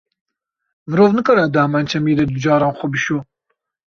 [0.89, 3.17] Mirov nikare di heman çemî de du caran xwe bişo.